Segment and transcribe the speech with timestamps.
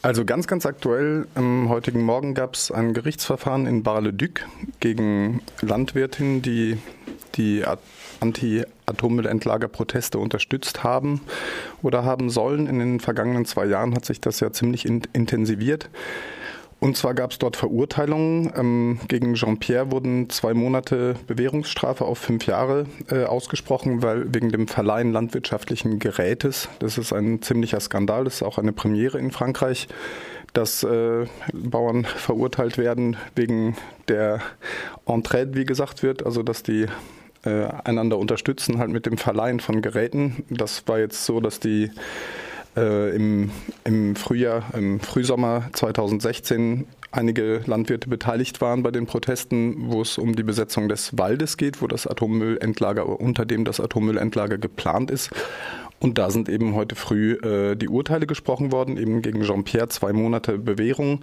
[0.00, 4.46] Also ganz, ganz aktuell, am heutigen Morgen gab es ein Gerichtsverfahren in Bar-le-Duc
[4.78, 6.78] gegen Landwirtinnen, die
[7.34, 7.64] die
[8.20, 11.20] Anti-Atommüllendlagerproteste unterstützt haben
[11.82, 12.68] oder haben sollen.
[12.68, 15.90] In den vergangenen zwei Jahren hat sich das ja ziemlich intensiviert.
[16.80, 18.52] Und zwar gab es dort Verurteilungen.
[18.56, 24.68] Ähm, gegen Jean-Pierre wurden zwei Monate Bewährungsstrafe auf fünf Jahre äh, ausgesprochen, weil wegen dem
[24.68, 26.68] Verleihen landwirtschaftlichen Gerätes.
[26.78, 29.88] Das ist ein ziemlicher Skandal, das ist auch eine Premiere in Frankreich,
[30.52, 33.76] dass äh, Bauern verurteilt werden wegen
[34.06, 34.40] der
[35.04, 36.86] Entraide, wie gesagt wird, also dass die
[37.44, 40.44] äh, einander unterstützen, halt mit dem Verleihen von Geräten.
[40.48, 41.90] Das war jetzt so, dass die
[42.78, 43.50] äh, im,
[43.84, 50.36] im Frühjahr, im Frühsommer 2016 einige Landwirte beteiligt waren bei den Protesten, wo es um
[50.36, 55.30] die Besetzung des Waldes geht, wo das Atommüllendlager, unter dem das Atommüllendlager geplant ist.
[56.00, 60.12] Und da sind eben heute früh äh, die Urteile gesprochen worden, eben gegen Jean-Pierre zwei
[60.12, 61.22] Monate Bewährung.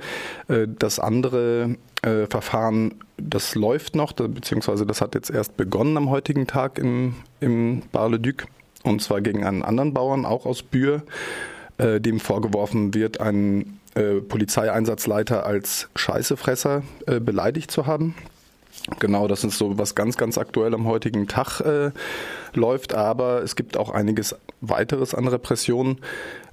[0.50, 6.10] Äh, das andere äh, Verfahren, das läuft noch, beziehungsweise das hat jetzt erst begonnen am
[6.10, 8.48] heutigen Tag im, im Bar-le-Duc.
[8.86, 11.02] Und zwar gegen einen anderen Bauern, auch aus Bühr,
[11.78, 18.16] äh, dem vorgeworfen wird, einen äh, Polizeieinsatzleiter als Scheißefresser äh, beleidigt zu haben.
[19.00, 21.92] Genau, das ist so was ganz, ganz aktuell am heutigen Tag äh,
[22.56, 25.98] läuft, aber es gibt auch einiges weiteres an Repressionen.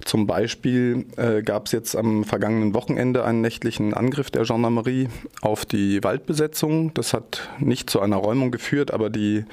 [0.05, 5.07] Zum Beispiel äh, gab es jetzt am vergangenen Wochenende einen nächtlichen Angriff der Gendarmerie
[5.41, 6.93] auf die Waldbesetzung.
[6.93, 9.45] Das hat nicht zu einer Räumung geführt, aber die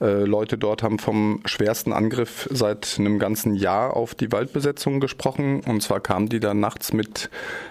[0.00, 5.60] äh, Leute dort haben vom schwersten Angriff seit einem ganzen Jahr auf die Waldbesetzung gesprochen.
[5.66, 7.28] Und zwar kamen die da nachts mit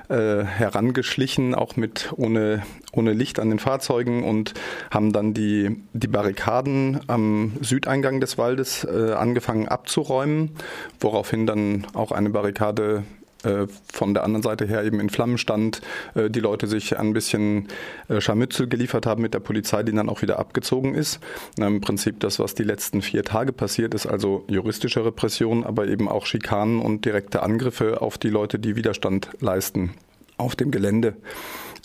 [0.10, 4.54] äh, herangeschlichen, auch mit ohne, ohne Licht an den Fahrzeugen und
[4.92, 10.52] haben dann die, die Barrikaden am Südeingang des Waldes äh, angefangen abzuräumen,
[11.00, 13.04] woraufhin dann auch eine Barrikade
[13.44, 15.82] äh, von der anderen Seite her eben in Flammen stand,
[16.14, 17.70] äh, die Leute sich ein bisschen
[18.10, 21.22] äh, Scharmützel geliefert haben mit der Polizei, die dann auch wieder abgezogen ist.
[21.58, 26.10] Im Prinzip das, was die letzten vier Tage passiert ist, also juristische Repression, aber eben
[26.10, 29.92] auch Schikanen und direkte Angriffe auf die Leute, die Widerstand leisten
[30.38, 31.16] auf dem Gelände.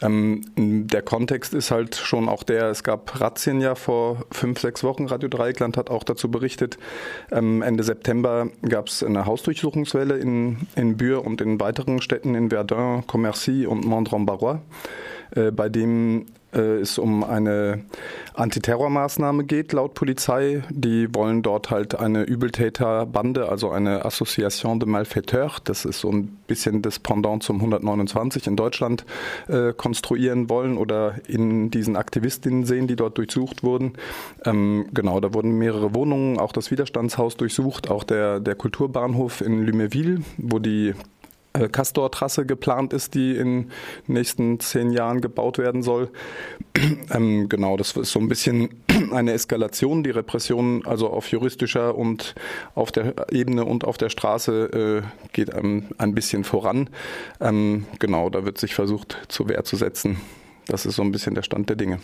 [0.02, 4.82] Ähm, der Kontext ist halt schon auch der, es gab Razzien ja vor fünf, sechs
[4.84, 5.06] Wochen.
[5.06, 6.78] Radio Dreieckland hat auch dazu berichtet.
[7.30, 12.50] Ähm, Ende September gab es eine Hausdurchsuchungswelle in, in Bure und in weiteren Städten in
[12.50, 14.58] Verdun, Commercy und Mondron-Barrois,
[15.34, 17.84] äh, bei dem äh, es um eine
[18.34, 20.62] Antiterrormaßnahme geht, laut Polizei.
[20.70, 26.38] Die wollen dort halt eine Übeltäterbande, also eine Association de Malfaiteurs, das ist so ein
[26.46, 29.04] bisschen das Pendant zum 129 in Deutschland,
[29.48, 33.94] äh, konstruieren wollen oder in diesen Aktivistinnen sehen, die dort durchsucht wurden.
[34.44, 39.66] Ähm, genau, da wurden mehrere Wohnungen, auch das Widerstandshaus durchsucht, auch der, der Kulturbahnhof in
[39.66, 40.94] Luméville, wo die
[41.54, 43.68] Castor-Trasse geplant ist, die in
[44.06, 46.10] den nächsten zehn Jahren gebaut werden soll.
[47.10, 48.68] Ähm, genau, das ist so ein bisschen
[49.12, 52.34] eine Eskalation, die Repression also auf juristischer und
[52.74, 56.90] auf der Ebene und auf der Straße äh, geht ähm, ein bisschen voran.
[57.40, 60.20] Ähm, genau, da wird sich versucht, zur Wehr zu setzen.
[60.66, 62.00] Das ist so ein bisschen der Stand der Dinge.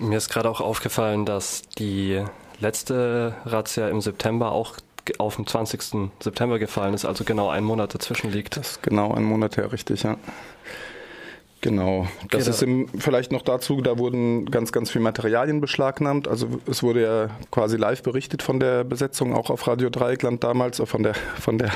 [0.00, 2.24] Mir ist gerade auch aufgefallen, dass die
[2.58, 4.76] letzte Razzia im September auch
[5.18, 6.10] auf den 20.
[6.20, 8.56] September gefallen ist, also genau ein Monat dazwischen liegt.
[8.56, 10.16] Das ist genau ein Monat her, richtig, ja.
[11.60, 12.06] Genau.
[12.30, 16.28] Das okay, ist im, vielleicht noch dazu, da wurden ganz, ganz viele Materialien beschlagnahmt.
[16.28, 20.80] Also es wurde ja quasi live berichtet von der Besetzung, auch auf Radio Dreieckland damals,
[20.84, 21.72] von der, von der,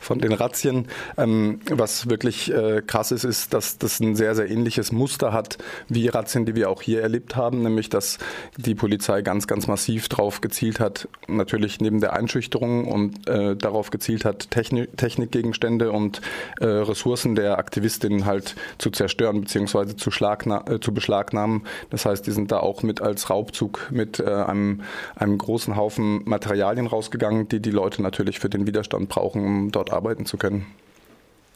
[0.00, 0.88] von den Razzien.
[1.18, 5.58] Ähm, was wirklich äh, krass ist, ist, dass das ein sehr, sehr ähnliches Muster hat
[5.88, 8.18] wie Razzien, die wir auch hier erlebt haben, nämlich dass
[8.56, 13.90] die Polizei ganz, ganz massiv darauf gezielt hat, natürlich neben der Einschüchterung und äh, darauf
[13.90, 16.22] gezielt hat, Technik, Technikgegenstände und
[16.60, 19.96] äh, Ressourcen der Aktivistinnen halt zu zerstören zerstören bzw.
[19.96, 21.64] Zu, äh, zu beschlagnahmen.
[21.90, 24.82] Das heißt, die sind da auch mit als Raubzug mit äh, einem,
[25.14, 29.92] einem großen Haufen Materialien rausgegangen, die die Leute natürlich für den Widerstand brauchen, um dort
[29.92, 30.66] arbeiten zu können.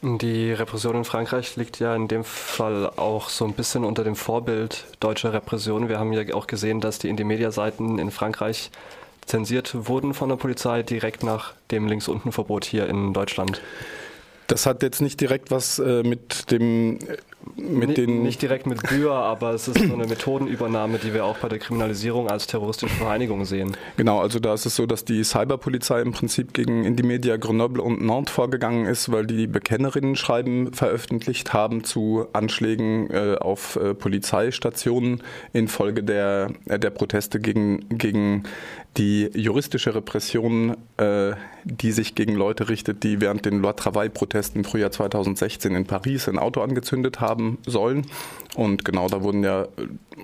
[0.02, 4.16] Die Repression in Frankreich liegt ja in dem Fall auch so ein bisschen unter dem
[4.16, 5.90] Vorbild deutscher Repression.
[5.90, 8.70] Wir haben ja auch gesehen, dass die Indie-Media-Seiten in Frankreich
[9.26, 13.60] zensiert wurden von der Polizei direkt nach dem Links-Unten-Verbot hier in Deutschland.
[14.50, 16.98] Das hat jetzt nicht direkt was äh, mit dem
[17.56, 21.38] mit den nicht direkt mit Bühr, aber es ist so eine Methodenübernahme, die wir auch
[21.38, 23.76] bei der Kriminalisierung als terroristische Vereinigung sehen.
[23.96, 28.04] Genau, also da ist es so, dass die Cyberpolizei im Prinzip gegen Indymedia Grenoble und
[28.04, 36.02] Nantes vorgegangen ist, weil die Bekennerinnen-Schreiben veröffentlicht haben zu Anschlägen äh, auf äh, Polizeistationen infolge
[36.02, 38.44] der, äh, der Proteste gegen, gegen
[38.96, 41.32] die juristische Repression, äh,
[41.64, 46.28] die sich gegen Leute richtet, die während den Loi Travail-Protesten im Frühjahr 2016 in Paris
[46.28, 48.06] ein Auto angezündet haben sollen.
[48.56, 49.68] Und genau, da wurden ja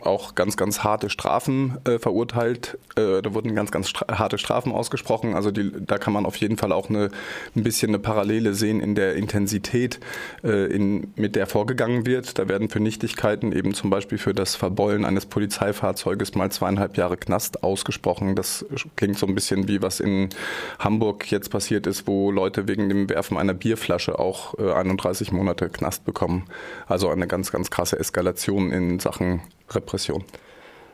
[0.02, 2.78] auch ganz, ganz harte Strafen äh, verurteilt.
[2.96, 5.34] Äh, da wurden ganz, ganz stra harte Strafen ausgesprochen.
[5.34, 7.10] Also die, da kann man auf jeden Fall auch eine,
[7.54, 10.00] ein bisschen eine Parallele sehen in der Intensität,
[10.42, 12.38] äh, in, mit der vorgegangen wird.
[12.38, 17.16] Da werden für Nichtigkeiten eben zum Beispiel für das Verbeulen eines Polizeifahrzeuges mal zweieinhalb Jahre
[17.16, 18.34] Knast ausgesprochen.
[18.34, 18.66] Das
[18.96, 20.30] klingt so ein bisschen wie was in
[20.78, 25.68] Hamburg jetzt passiert ist, wo Leute wegen dem Werfen einer Bierflasche auch äh, 31 Monate
[25.68, 26.46] Knast bekommen.
[26.86, 30.24] Also eine ganz, ganz krasse Eskalation in Sachen Repression.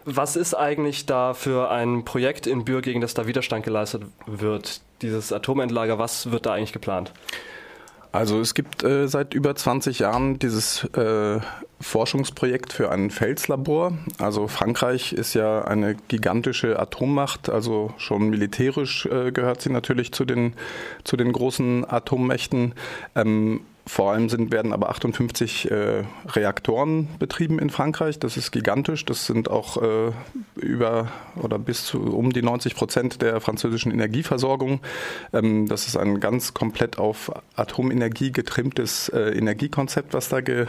[0.04, 4.80] Was ist eigentlich da für ein Projekt in Bühr, gegen das da Widerstand geleistet wird?
[5.00, 7.12] Dieses Atomendlager, was wird da eigentlich geplant?
[8.12, 11.40] Also es gibt äh, seit über 20 Jahren dieses äh,
[11.80, 13.94] Forschungsprojekt für ein Felslabor.
[14.18, 20.26] Also Frankreich ist ja eine gigantische Atommacht, also schon militärisch äh, gehört sie natürlich zu
[20.26, 20.52] den,
[21.04, 22.74] zu den großen Atommächten.
[23.14, 28.18] Ähm, vor allem sind, werden aber 58 äh, Reaktoren betrieben in Frankreich.
[28.20, 29.04] Das ist gigantisch.
[29.04, 30.12] Das sind auch äh,
[30.54, 34.80] über oder bis zu um die 90 Prozent der französischen Energieversorgung.
[35.32, 40.66] Ähm, das ist ein ganz komplett auf Atomenergie getrimmtes äh, Energiekonzept, was da ge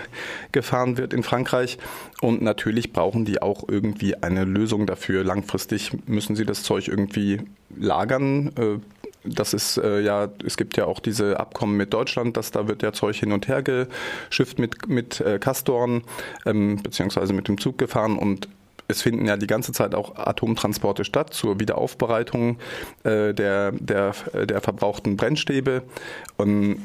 [0.52, 1.78] gefahren wird in Frankreich.
[2.22, 5.24] Und natürlich brauchen die auch irgendwie eine Lösung dafür.
[5.24, 7.42] Langfristig müssen sie das Zeug irgendwie
[7.76, 12.52] lagern äh, das ist äh, ja, es gibt ja auch diese Abkommen mit Deutschland, dass
[12.52, 16.04] da wird ja Zeug hin und her geschifft mit, mit äh, Castorn,
[16.46, 18.48] ähm, beziehungsweise mit dem Zug gefahren und
[18.88, 22.58] es finden ja die ganze Zeit auch Atomtransporte statt zur Wiederaufbereitung
[23.04, 24.14] äh, der, der,
[24.46, 25.84] der verbrauchten Brennstäbe.
[26.38, 26.82] Und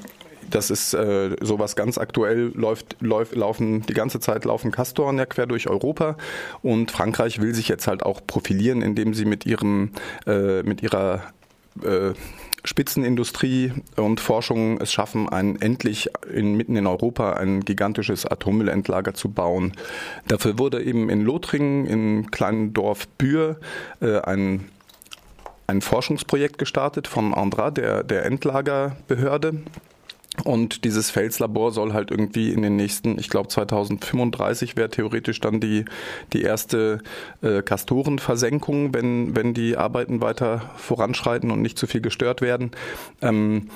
[0.51, 5.27] das ist äh, sowas ganz aktuell läuft, läuft, laufen die ganze Zeit laufen Castoren ja
[5.27, 6.17] quer durch Europa
[6.63, 9.91] und Frankreich will sich jetzt halt auch profilieren, indem sie mit ihrem
[10.27, 11.23] äh, mit ihrer
[11.83, 12.13] äh,
[12.65, 19.31] Spitzenindustrie und Forschung es schaffen, ein endlich in, mitten in Europa ein gigantisches Atommüllendlager zu
[19.31, 19.73] bauen.
[20.27, 23.59] Dafür wurde eben in Lothringen, im kleinen Dorf Bühr,
[24.01, 24.69] äh, ein
[25.69, 29.61] ein Forschungsprojekt gestartet von Andra, der, der Endlagerbehörde.
[30.45, 35.61] Und dieses Felslabor soll halt irgendwie in den nächsten, ich glaube 2035 wäre theoretisch dann
[35.61, 35.85] die,
[36.33, 37.01] die erste
[37.43, 42.71] äh, Kastorenversenkung, wenn, wenn die Arbeiten weiter voranschreiten und nicht zu viel gestört werden.
[43.21, 43.69] Ähm,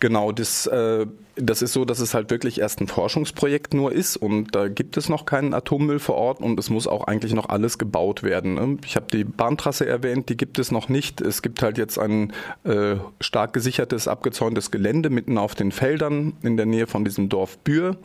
[0.00, 4.16] Genau, das, äh, das ist so, dass es halt wirklich erst ein Forschungsprojekt nur ist
[4.16, 7.48] und da gibt es noch keinen Atommüll vor Ort und es muss auch eigentlich noch
[7.48, 8.54] alles gebaut werden.
[8.54, 8.78] Ne?
[8.84, 11.20] Ich habe die Bahntrasse erwähnt, die gibt es noch nicht.
[11.20, 12.32] Es gibt halt jetzt ein
[12.64, 17.58] äh, stark gesichertes, abgezäuntes Gelände mitten auf den Feldern in der Nähe von diesem Dorf
[17.58, 17.96] Bühr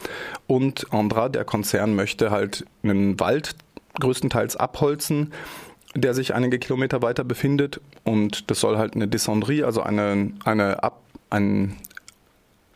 [0.47, 3.55] und Andra, der Konzern, möchte halt einen Wald
[3.99, 5.31] größtenteils abholzen
[5.95, 10.81] der sich einige Kilometer weiter befindet und das soll halt eine Descendrie, also eine, eine
[10.81, 11.02] Ab
[11.33, 11.75] einen,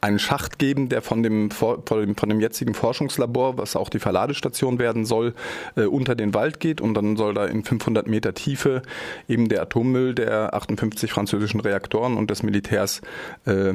[0.01, 3.99] einen Schacht geben, der von dem, von dem, von dem jetzigen Forschungslabor, was auch die
[3.99, 5.33] Verladestation werden soll,
[5.75, 8.81] äh, unter den Wald geht und dann soll da in 500 Meter Tiefe
[9.27, 13.01] eben der Atommüll der 58 französischen Reaktoren und des Militärs
[13.45, 13.73] äh,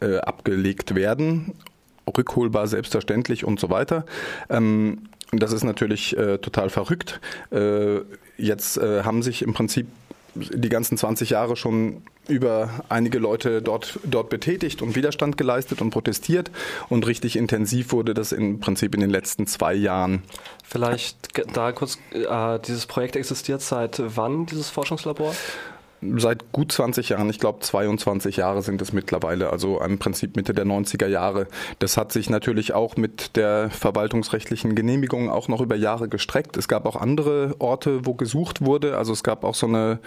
[0.00, 1.54] äh, abgelegt werden.
[2.06, 4.04] Rückholbar selbstverständlich und so weiter.
[4.48, 7.20] Ähm, das ist natürlich äh, total verrückt.
[7.52, 8.00] Äh,
[8.36, 9.86] jetzt äh, haben sich im Prinzip
[10.34, 15.90] die ganzen 20 Jahre schon über einige Leute dort, dort betätigt und Widerstand geleistet und
[15.90, 16.50] protestiert.
[16.88, 20.22] Und richtig intensiv wurde das im Prinzip in den letzten zwei Jahren.
[20.64, 25.34] Vielleicht da kurz, äh, dieses Projekt existiert seit wann, dieses Forschungslabor?
[26.16, 30.54] Seit gut 20 Jahren, ich glaube 22 Jahre sind es mittlerweile, also im Prinzip Mitte
[30.54, 31.46] der 90er Jahre.
[31.78, 36.56] Das hat sich natürlich auch mit der verwaltungsrechtlichen Genehmigung auch noch über Jahre gestreckt.
[36.56, 38.96] Es gab auch andere Orte, wo gesucht wurde.
[38.96, 39.98] Also es gab auch so eine,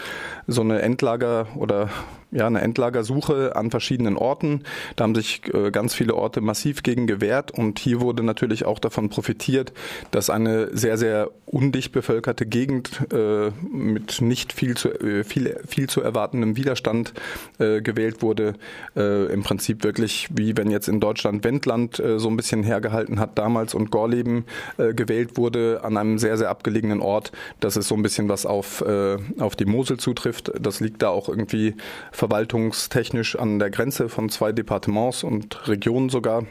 [0.47, 1.89] so eine Endlager oder
[2.33, 4.63] ja, eine Endlagersuche an verschiedenen Orten.
[4.95, 8.79] Da haben sich äh, ganz viele Orte massiv gegen gewehrt und hier wurde natürlich auch
[8.79, 9.71] davon profitiert,
[10.11, 15.89] dass eine sehr, sehr undicht bevölkerte Gegend äh, mit nicht viel zu, äh, viel, viel
[15.89, 17.13] zu erwartendem Widerstand
[17.59, 18.53] äh, gewählt wurde.
[18.95, 23.19] Äh, Im Prinzip wirklich, wie wenn jetzt in Deutschland Wendland äh, so ein bisschen hergehalten
[23.19, 24.45] hat damals und Gorleben
[24.77, 27.31] gewählt wurde an einem sehr, sehr abgelegenen Ort.
[27.59, 28.83] Das ist so ein bisschen was auf,
[29.39, 30.51] auf die Mosel zutrifft.
[30.59, 31.75] Das liegt da auch irgendwie
[32.11, 36.45] verwaltungstechnisch an der Grenze von zwei Departements und Regionen sogar.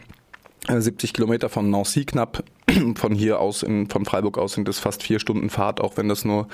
[0.68, 2.44] 70 Kilometer von Nancy knapp.
[2.94, 6.08] Von hier aus, in, von Freiburg aus sind es fast vier Stunden Fahrt, auch wenn
[6.08, 6.46] das nur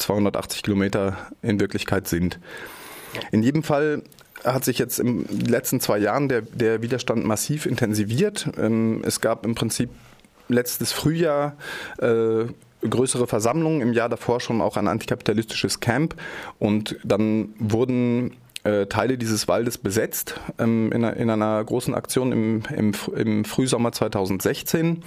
[0.00, 2.38] 280 Kilometer in Wirklichkeit sind.
[3.32, 4.02] In jedem Fall
[4.44, 8.48] hat sich jetzt in den letzten zwei Jahren der, der Widerstand massiv intensiviert.
[8.58, 9.90] Ähm, es gab im Prinzip
[10.48, 11.56] letztes Frühjahr
[11.98, 12.46] äh,
[12.88, 16.14] größere Versammlungen, im Jahr davor schon auch ein antikapitalistisches Camp
[16.58, 23.44] und dann wurden äh, Teile dieses Waldes besetzt ähm, in, in, einer großen Aktion im
[23.44, 25.02] Frühsommer 2016.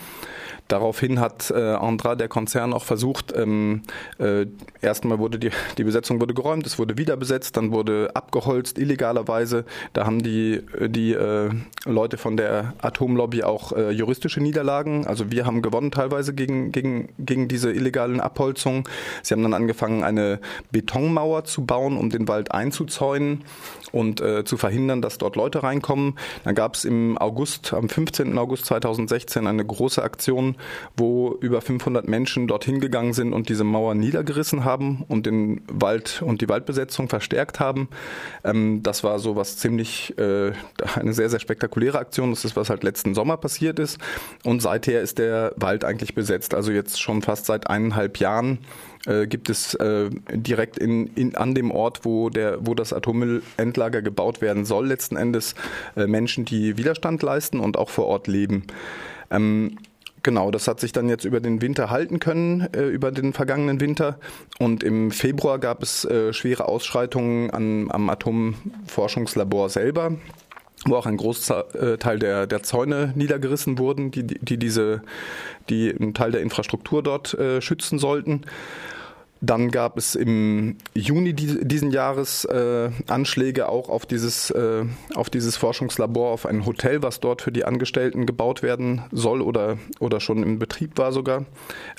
[0.73, 3.83] Daraufhin hat äh, Andra, der Konzern, auch versucht, ähm,
[4.17, 4.47] äh,
[4.81, 9.65] erstmal wurde die, die Besetzung wurde geräumt, es wurde wieder besetzt, dann wurde abgeholzt illegalerweise.
[9.93, 11.51] Da haben die, die äh,
[11.85, 15.05] Leute von der Atomlobby auch äh, juristische Niederlagen.
[15.05, 18.85] Also wir haben gewonnen teilweise gegen, gegen, gegen diese illegalen Abholzungen.
[19.21, 20.39] Sie haben dann angefangen, eine
[20.71, 23.43] Betonmauer zu bauen, um den Wald einzuzäunen
[23.91, 26.15] und äh, zu verhindern, dass dort Leute reinkommen.
[26.45, 28.35] Dann gab es im August, am 15.
[28.39, 30.55] August 2016 eine große Aktion
[30.97, 36.21] wo über 500 Menschen dorthin gegangen sind und diese Mauer niedergerissen haben und den Wald
[36.21, 37.89] und die Waldbesetzung verstärkt haben.
[38.43, 40.51] Ähm, das war so was ziemlich, äh,
[40.95, 42.31] eine sehr, sehr spektakuläre Aktion.
[42.31, 43.97] Das ist, was halt letzten Sommer passiert ist.
[44.43, 46.53] Und seither ist der Wald eigentlich besetzt.
[46.53, 48.59] Also jetzt schon fast seit eineinhalb Jahren
[49.05, 54.01] äh, gibt es äh, direkt in, in, an dem Ort, wo, der, wo das Atommüllendlager
[54.01, 55.55] gebaut werden soll, letzten Endes
[55.95, 58.63] äh, Menschen, die Widerstand leisten und auch vor Ort leben.
[59.29, 59.77] Ähm,
[60.23, 63.81] Genau, das hat sich dann jetzt über den Winter halten können, äh, über den vergangenen
[63.81, 64.17] Winter.
[64.57, 70.13] Und im Februar gab es äh, schwere Ausschreitungen an, am Atomforschungslabor selber
[70.85, 75.01] wo auch ein Großteil äh, der, der Zäune niedergerissen wurden, die, die diese,
[75.69, 78.41] die einen Teil der Infrastruktur dort äh, schützen sollten.
[79.45, 84.85] Dann gab es im Juni diesen Jahres äh, Anschläge auch auf dieses, äh,
[85.15, 89.77] auf dieses Forschungslabor, auf ein Hotel, was dort für die Angestellten gebaut werden soll oder,
[89.99, 91.45] oder schon im Betrieb war sogar.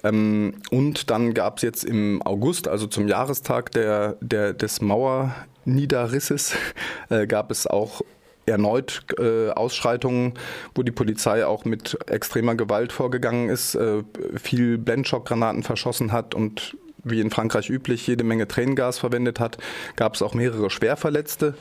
[0.03, 6.55] Ähm, und dann gab es jetzt im August, also zum Jahrestag der, der, des Mauerniederrisses,
[7.11, 8.01] äh, gab es auch
[8.47, 10.33] erneut äh, Ausschreitungen,
[10.75, 14.03] wo die Polizei auch mit extremer Gewalt vorgegangen ist, äh,
[14.37, 19.59] viel Blendschockgranaten verschossen hat und wie in Frankreich üblich, jede Menge Tränengas verwendet hat,
[19.97, 21.55] gab es auch mehrere Schwerverletzte.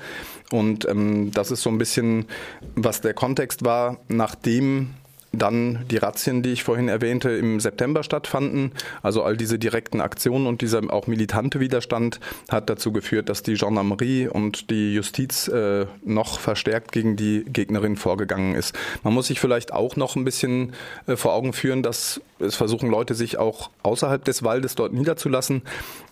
[0.51, 2.25] Und ähm, das ist so ein bisschen,
[2.75, 4.89] was der Kontext war, nachdem
[5.33, 8.71] dann die Razzien, die ich vorhin erwähnte, im September stattfanden.
[9.01, 12.19] Also all diese direkten Aktionen und dieser auch militante Widerstand
[12.49, 17.97] hat dazu geführt, dass die Gendarmerie und die Justiz äh, noch verstärkt gegen die Gegnerin
[17.97, 18.75] vorgegangen ist.
[19.03, 20.73] Man muss sich vielleicht auch noch ein bisschen
[21.07, 25.63] äh, vor Augen führen, dass es versuchen Leute sich auch außerhalb des Waldes dort niederzulassen.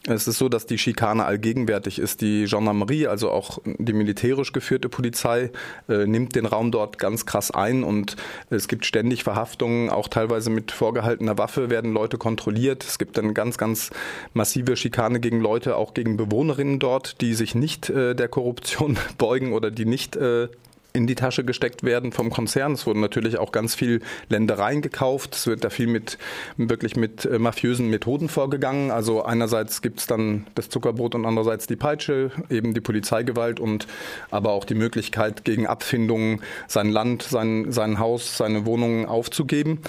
[0.08, 2.22] Es ist so, dass die Schikane allgegenwärtig ist.
[2.22, 5.52] Die Gendarmerie, also auch die militärisch geführte Polizei,
[5.88, 8.16] äh, nimmt den Raum dort ganz krass ein und
[8.50, 12.84] es gibt ständig Verhaftungen, auch teilweise mit vorgehaltener Waffe werden Leute kontrolliert.
[12.84, 13.92] Es gibt eine ganz, ganz
[14.34, 19.54] massive Schikane gegen Leute, auch gegen Bewohnerinnen dort, die sich nicht äh, der Korruption beugen
[19.54, 20.48] oder die nicht äh,
[20.94, 22.74] in die Tasche gesteckt werden vom Konzern.
[22.74, 25.36] Es wurden natürlich auch ganz viel Ländereien gekauft.
[25.36, 26.18] Es wird da viel mit
[26.58, 28.92] wirklich mit äh, mafiösen Methoden vorgegangen.
[28.92, 33.88] Also einerseits gibt es dann das Zuckerbrot und andererseits die Peitsche, eben die Polizeigewalt und
[34.32, 39.80] aber auch die Möglichkeit, gegen Abfindungen sein Land, sein, sein Haus, seine Wohnungen aufzugeben.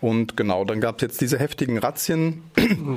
[0.00, 2.42] Und genau, dann gab es jetzt diese heftigen Razzien.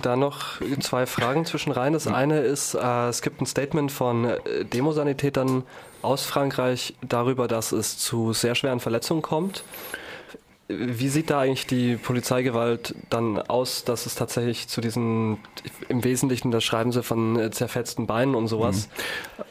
[0.02, 1.94] Da noch zwei Fragen zwischen rein.
[1.94, 5.64] Das eine ist, äh, es gibt ein Statement von äh, Demosanitätern
[6.04, 9.64] aus Frankreich darüber, dass es zu sehr schweren Verletzungen kommt.
[10.68, 15.40] Wie sieht da eigentlich die Polizeigewalt dann aus, dass es tatsächlich zu diesen,
[15.90, 18.88] im Wesentlichen, das schreiben sie von zerfetzten Beinen und sowas,
[19.38, 19.44] mhm.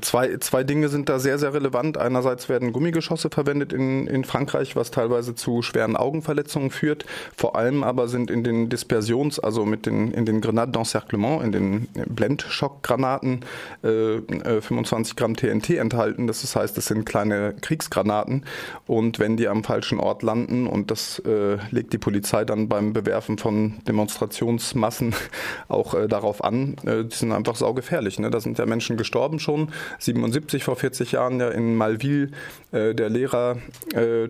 [0.00, 1.98] Zwei, zwei Dinge sind da sehr, sehr relevant.
[1.98, 7.04] Einerseits werden Gummigeschosse verwendet in, in Frankreich, was teilweise zu schweren Augenverletzungen führt.
[7.36, 11.52] Vor allem aber sind in den Dispersions, also mit den, in den Grenades d'Encerclement, in
[11.52, 13.44] den Blendschockgranaten,
[13.82, 16.26] äh, 25 äh, Gramm TNT enthalten.
[16.26, 18.44] Das heißt, es sind kleine Kriegsgranaten.
[18.86, 22.94] Und wenn die am falschen Ort landen, und das äh, legt die Polizei dann beim
[22.94, 25.14] Bewerfen von Demonstrationsmassen
[25.68, 28.18] auch äh, darauf an, äh, die sind einfach saugefährlich.
[28.18, 28.30] Ne?
[28.30, 29.65] Da sind ja Menschen gestorben schon
[29.98, 32.30] 77 vor 40 Jahren ja in Malville.
[32.72, 33.56] Äh, der Lehrer
[33.94, 34.28] äh,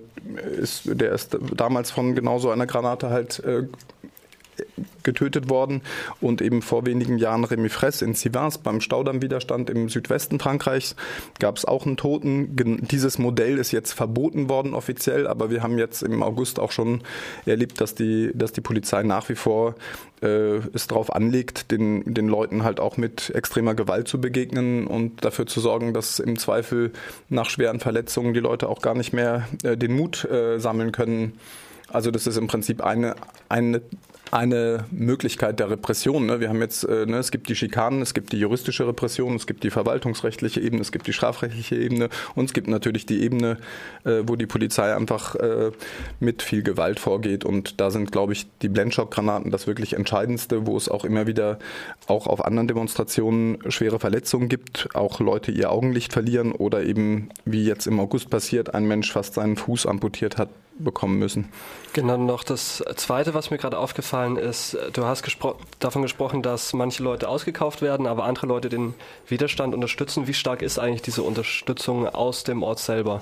[0.61, 3.65] ist, der ist damals von genau so einer Granate halt äh,
[5.07, 5.81] getötet worden
[6.21, 10.97] und eben vor wenigen Jahren Remy Fraisse in Sivins beim Staudammwiderstand im Südwesten Frankreichs
[11.39, 12.55] gab es auch einen Toten.
[12.91, 17.03] Dieses Modell ist jetzt verboten worden offiziell, aber wir haben jetzt im August auch schon
[17.47, 19.77] erlebt, dass die, dass die Polizei nach wie vor
[20.23, 25.25] äh, es darauf anlegt, den, den Leuten halt auch mit extremer Gewalt zu begegnen und
[25.25, 26.93] dafür zu sorgen, dass im Zweifel
[27.29, 31.39] nach schweren Verletzungen die Leute auch gar nicht mehr äh, den Mut äh, sammeln können.
[31.89, 33.15] Also das ist im Prinzip eine,
[33.49, 33.81] eine
[34.33, 36.27] eine Möglichkeit der Repression.
[36.27, 36.41] Ne?
[36.41, 39.47] Wir haben jetzt, äh, ne, es gibt die Schikanen, es gibt die juristische Repression, es
[39.47, 43.59] gibt die verwaltungsrechtliche Ebene, es gibt die strafrechtliche Ebene und es gibt natürlich die Ebene,
[44.05, 45.71] äh, wo die Polizei einfach äh,
[46.19, 47.45] mit viel Gewalt vorgeht.
[47.45, 51.59] Und da sind, glaube ich, die Blendschockgranaten das wirklich Entscheidendste, wo es auch immer wieder
[52.09, 57.65] auch auf anderen Demonstrationen schwere Verletzungen gibt, auch Leute ihr Augenlicht verlieren oder eben, wie
[57.65, 61.49] jetzt im August passiert, ein Mensch fast seinen Fuß amputiert hat, bekommen müssen.
[61.93, 66.73] Genau, noch das Zweite, was mir gerade aufgefallen ist, du hast gespro davon gesprochen, dass
[66.73, 68.95] manche Leute ausgekauft werden, aber andere Leute den
[69.27, 70.27] Widerstand unterstützen.
[70.27, 73.21] Wie stark ist eigentlich diese Unterstützung aus dem Ort selber?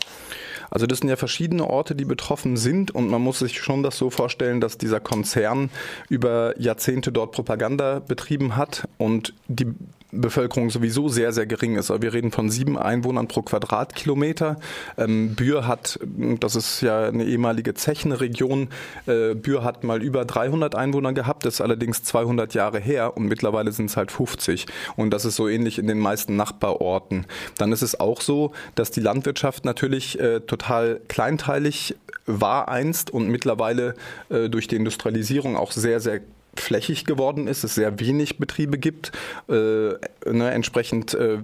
[0.70, 3.96] Also das sind ja verschiedene Orte, die betroffen sind und man muss sich schon das
[3.96, 5.70] so vorstellen, dass dieser Konzern
[6.08, 9.72] über Jahrzehnte dort Propaganda betrieben hat und die
[10.20, 11.90] Bevölkerung sowieso sehr, sehr gering ist.
[11.90, 14.56] Wir reden von sieben Einwohnern pro Quadratkilometer.
[14.96, 15.98] Ähm, Bühr hat,
[16.40, 18.68] das ist ja eine ehemalige Zechenregion,
[19.06, 23.26] äh, Bühr hat mal über 300 Einwohner gehabt, das ist allerdings 200 Jahre her und
[23.26, 24.66] mittlerweile sind es halt 50.
[24.96, 27.26] Und das ist so ähnlich in den meisten Nachbarorten.
[27.58, 33.28] Dann ist es auch so, dass die Landwirtschaft natürlich äh, total kleinteilig war einst und
[33.28, 33.94] mittlerweile
[34.30, 36.20] äh, durch die Industrialisierung auch sehr, sehr
[36.56, 39.12] flächig geworden ist, es sehr wenig Betriebe gibt,
[39.48, 41.38] äh, ne, entsprechend äh,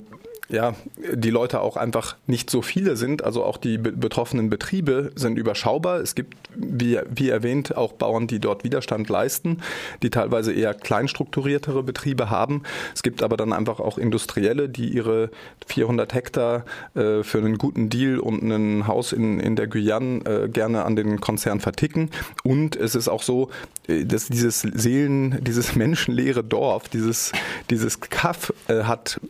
[0.50, 0.74] ja,
[1.14, 3.24] die Leute auch einfach nicht so viele sind.
[3.24, 6.00] Also auch die betroffenen Betriebe sind überschaubar.
[6.00, 9.58] Es gibt, wie, wie erwähnt, auch Bauern, die dort Widerstand leisten,
[10.02, 12.62] die teilweise eher kleinstrukturiertere Betriebe haben.
[12.94, 15.30] Es gibt aber dann einfach auch Industrielle, die ihre
[15.66, 16.64] 400 Hektar
[16.94, 20.96] äh, für einen guten Deal und ein Haus in, in der Guyane äh, gerne an
[20.96, 22.10] den Konzern verticken.
[22.42, 23.50] Und es ist auch so,
[23.86, 27.32] äh, dass dieses Seelen, dieses menschenleere Dorf, dieses,
[27.70, 29.20] dieses Kaff äh, hat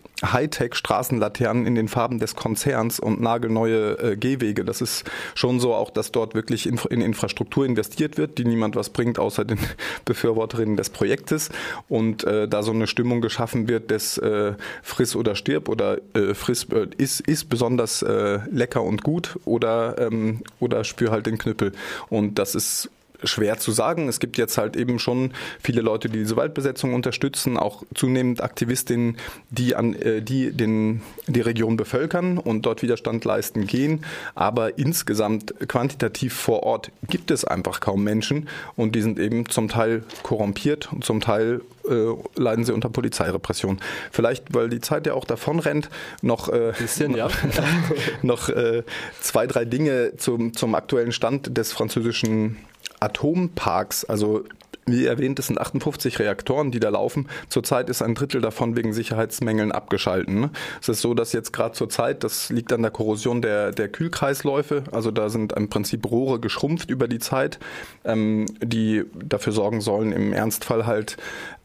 [1.11, 4.64] Hightech-Straßenlaternen in den Farben des Konzerns und nagelneue äh, Gehwege.
[4.64, 8.76] Das ist schon so auch, dass dort wirklich in, in, Infrastruktur investiert wird, die niemand
[8.76, 9.59] was bringt, außer den
[10.05, 11.50] Befürworterinnen des Projektes.
[11.88, 16.35] Und äh, da so eine Stimmung geschaffen wird des äh, Friss oder stirb oder äh,
[16.35, 21.38] Friss äh, ist, ist besonders äh, lecker und gut oder, ähm, oder spür halt den
[21.38, 21.73] Knüppel.
[22.09, 22.90] Und das ist
[23.25, 24.09] schwer zu sagen.
[24.09, 29.17] Es gibt jetzt halt eben schon viele Leute, die diese Waldbesetzung unterstützen, auch zunehmend Aktivistinnen,
[29.50, 34.05] die an äh, die den die Region bevölkern und dort Widerstand leisten gehen.
[34.35, 39.69] Aber insgesamt quantitativ vor Ort gibt es einfach kaum Menschen und die sind eben zum
[39.69, 43.80] Teil korrumpiert und zum Teil äh, leiden sie unter Polizeirepression.
[44.11, 45.89] Vielleicht, weil die Zeit ja auch davon rennt,
[46.23, 47.28] noch, äh, Bisschen, ja.
[48.23, 48.83] noch äh,
[49.21, 52.56] zwei, drei Dinge zum, zum aktuellen Stand des französischen
[53.00, 54.45] Atomparks, also
[54.86, 57.28] wie erwähnt, es sind 58 Reaktoren, die da laufen.
[57.49, 60.50] Zurzeit ist ein Drittel davon wegen Sicherheitsmängeln abgeschalten.
[60.80, 64.84] Es ist so, dass jetzt gerade zurzeit, das liegt an der Korrosion der, der Kühlkreisläufe,
[64.91, 67.58] also da sind im Prinzip Rohre geschrumpft über die Zeit,
[68.04, 71.17] ähm, die dafür sorgen sollen, im Ernstfall halt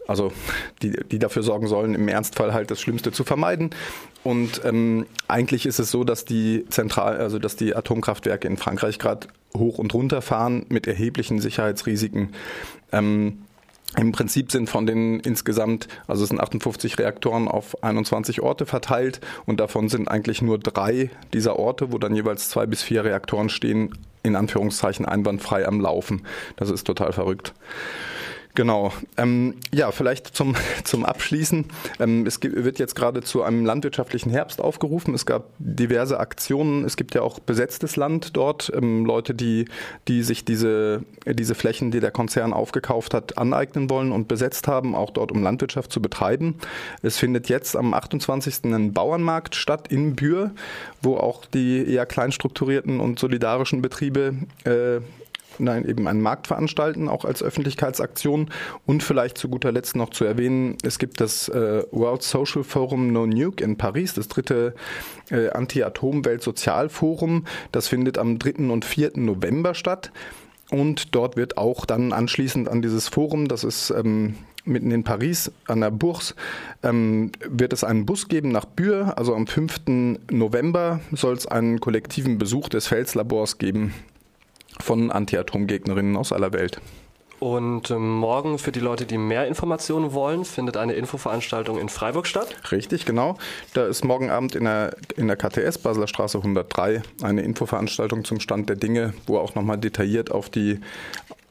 [0.08, 0.32] also
[0.84, 3.72] die, die dafür sorgen sollen, im Ernstfall halt das Schlimmste zu vermeiden.
[4.24, 9.00] Und ähm, eigentlich ist es so, dass die Zentral, also dass die Atomkraftwerke in Frankreich
[9.00, 12.30] gerade hoch und runter fahren mit erheblichen Sicherheitsrisiken.
[12.92, 13.40] Ähm,
[13.98, 19.22] im Prinzip sind von den insgesamt, also es sind 58 Reaktoren auf 21 Orte verteilt
[19.46, 23.50] und davon sind eigentlich nur drei dieser Orte, wo dann jeweils zwei bis vier Reaktoren
[23.50, 26.24] stehen, in Anführungszeichen einwandfrei am Laufen.
[26.58, 27.54] Das ist total verrückt.
[28.56, 28.94] Genau.
[29.18, 31.66] Ähm, ja, vielleicht zum, zum Abschließen.
[32.00, 35.14] Ähm, es wird jetzt gerade zu einem landwirtschaftlichen Herbst aufgerufen.
[35.14, 36.86] Es gab diverse Aktionen.
[36.86, 38.72] Es gibt ja auch besetztes Land dort.
[38.74, 39.66] Ähm, Leute, die,
[40.08, 44.96] die sich diese, diese Flächen, die der Konzern aufgekauft hat, aneignen wollen und besetzt haben,
[44.96, 46.56] auch dort um Landwirtschaft zu betreiben.
[47.02, 48.64] Es findet jetzt am 28.
[48.66, 50.52] ein Bauernmarkt statt in Bühr,
[51.02, 55.02] wo auch die eher kleinstrukturierten und solidarischen Betriebe äh,
[55.60, 58.50] nein, eben einen Markt veranstalten, auch als Öffentlichkeitsaktion.
[58.86, 63.12] Und vielleicht zu guter Letzt noch zu erwähnen, es gibt das äh, World Social Forum
[63.12, 64.76] No Nuke in Paris, das dritte
[65.30, 67.46] äh, Anti-Atom-Welt-Sozialforum.
[67.72, 68.70] Das findet am 3.
[68.72, 69.12] und 4.
[69.16, 70.12] November statt.
[70.72, 75.52] Und dort wird auch dann anschließend an dieses Forum, das ist ähm, mitten in Paris
[75.68, 76.34] an der Bourse,
[76.84, 79.18] ähm, wird es einen Bus geben nach Bühr.
[79.18, 79.82] Also am 5.
[80.32, 83.94] November soll es einen kollektiven Besuch des Felslabors geben
[84.80, 86.82] von Anti-Atom-Gegnerinnen aus aller Welt.
[87.40, 92.28] Und ähm, morgen für die Leute, die mehr Informationen wollen, findet eine Infoveranstaltung in Freiburg
[92.28, 92.48] statt.
[92.72, 93.38] Richtig, genau.
[93.74, 98.40] Da ist morgen Abend in der, in der KTS Basler Straße 103 eine Infoveranstaltung zum
[98.40, 100.80] Stand der Dinge, wo auch nochmal detailliert auf die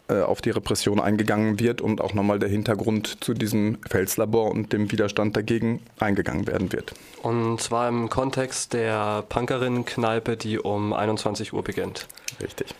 [0.07, 4.73] äh, auf die Repression eingegangen wird und auch nochmal der Hintergrund zu diesem Felslabor und
[4.75, 6.93] dem Widerstand dagegen eingegangen werden wird.
[7.23, 12.07] Und zwar im Kontext der Punkerinnen-Kneipe, die um 21 Uhr beginnt.
[12.43, 12.75] Richtig.